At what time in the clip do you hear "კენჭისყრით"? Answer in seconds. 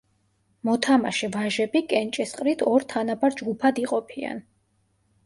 1.91-2.63